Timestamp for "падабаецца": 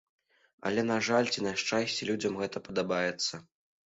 2.69-3.33